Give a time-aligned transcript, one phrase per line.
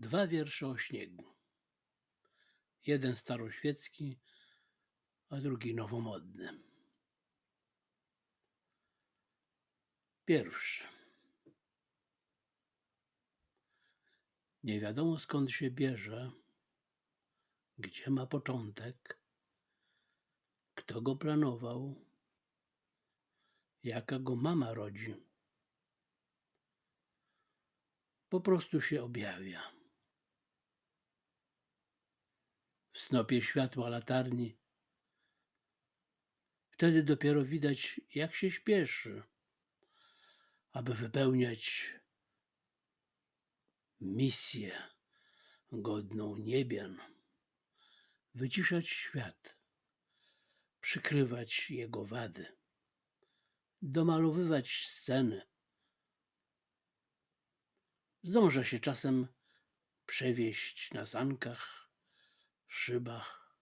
[0.00, 1.34] Dwa wiersze o śniegu.
[2.86, 4.18] Jeden staroświecki,
[5.28, 6.62] a drugi nowomodny.
[10.24, 10.84] Pierwszy.
[14.62, 16.32] Nie wiadomo skąd się bierze,
[17.78, 19.20] gdzie ma początek,
[20.74, 22.04] kto go planował,
[23.82, 25.14] jaka go mama rodzi.
[28.28, 29.79] Po prostu się objawia.
[33.00, 34.56] W snopie światła latarni.
[36.70, 39.22] Wtedy dopiero widać, jak się śpieszy,
[40.72, 41.94] aby wypełniać
[44.00, 44.82] misję
[45.72, 47.00] godną niebian,
[48.34, 49.56] wyciszać świat,
[50.80, 52.56] przykrywać jego wady,
[53.82, 55.42] domalowywać sceny.
[58.22, 59.28] Zdąża się czasem
[60.06, 61.79] przewieźć na sankach,
[62.72, 63.56] szybach,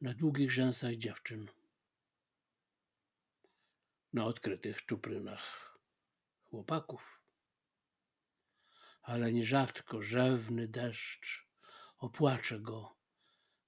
[0.00, 1.50] na długich rzęsach dziewczyn,
[4.12, 5.78] na odkrytych czuprynach
[6.44, 7.22] chłopaków
[9.02, 11.48] ale nierzadko rzewny deszcz
[11.98, 12.96] opłacze go,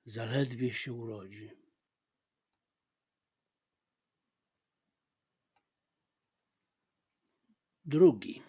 [0.05, 1.51] zaledwie się urodzi.
[7.85, 8.43] Drugi.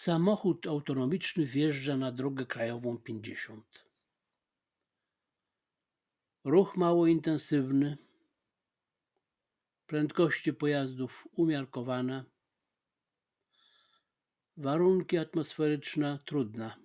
[0.00, 3.84] Samochód autonomiczny wjeżdża na drogę krajową 50.
[6.44, 7.98] Ruch mało intensywny,
[9.86, 12.24] prędkości pojazdów umiarkowane
[14.56, 16.76] Warunki atmosferyczne trudne.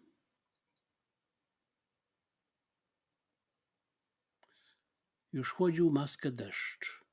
[5.33, 7.03] Już chłodził maskę deszcz.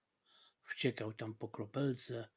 [0.64, 2.28] Wciekał tam po kropelce,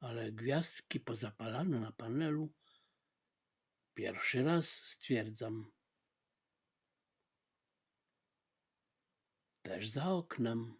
[0.00, 2.52] ale gwiazdki pozapalane na panelu
[3.94, 5.72] pierwszy raz stwierdzam.
[9.62, 10.74] Też za oknem.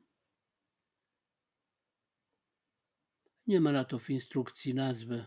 [3.47, 5.27] Nie ma na to w instrukcji nazwy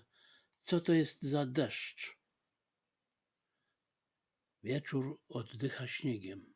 [0.64, 2.18] co to jest za deszcz?
[4.64, 6.54] Wieczór oddycha śniegiem.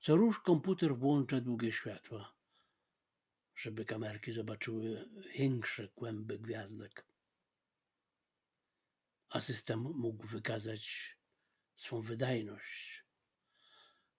[0.00, 2.34] Co róż komputer włącza długie światła,
[3.54, 5.08] żeby kamerki zobaczyły
[5.38, 7.09] większe kłęby gwiazdek.
[9.30, 11.16] A system mógł wykazać
[11.76, 13.04] swą wydajność.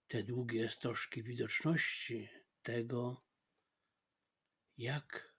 [0.08, 2.28] Te długie stożki widoczności
[2.62, 3.24] tego,
[4.78, 5.32] jak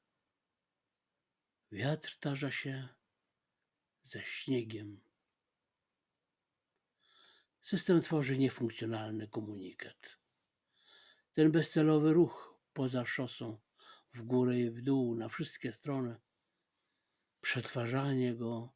[1.72, 2.88] Wiatr tarza się
[4.04, 5.02] ze śniegiem.
[7.62, 10.20] System tworzy niefunkcjonalny komunikat.
[11.34, 13.62] Ten bezcelowy ruch poza szosą,
[14.14, 16.16] w górę i w dół, na wszystkie strony,
[17.42, 18.74] przetwarzanie go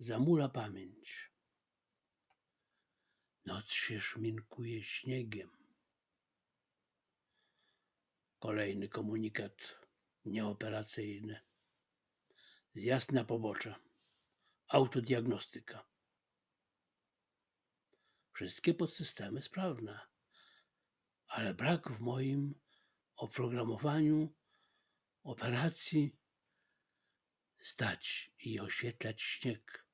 [0.00, 1.30] zamula pamięć.
[3.44, 5.50] Noc się szminkuje śniegiem.
[8.38, 9.76] Kolejny komunikat
[10.24, 11.40] nieoperacyjny.
[12.74, 13.74] Zjazd na pobocze.
[14.68, 15.86] Autodiagnostyka.
[18.32, 20.00] Wszystkie podsystemy sprawne,
[21.26, 22.54] ale brak w moim
[23.16, 24.34] oprogramowaniu
[25.22, 26.16] operacji
[27.58, 29.89] stać i oświetlać śnieg,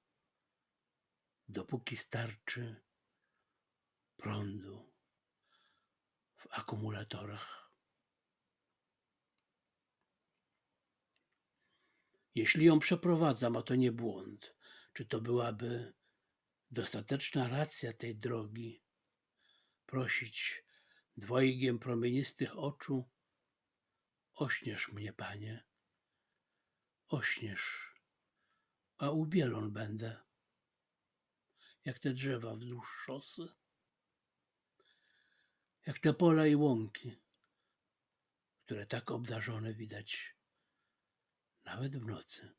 [1.48, 2.82] dopóki starczy
[4.16, 4.92] prądu
[6.36, 7.72] w akumulatorach.
[12.34, 14.56] Jeśli ją przeprowadzam, a to nie błąd,
[14.92, 15.94] czy to byłaby
[16.70, 18.82] dostateczna racja tej drogi?
[19.86, 20.64] Prosić
[21.16, 23.10] dwojgiem promienistych oczu,
[24.34, 25.64] ośnież mnie, panie,
[27.08, 27.94] ośnież,
[28.98, 30.25] a ubielon będę,
[31.86, 33.48] jak te drzewa wzdłuż szosy,
[35.86, 37.16] jak te pola i łąki,
[38.64, 40.36] które tak obdarzone widać
[41.64, 42.54] nawet w nocy.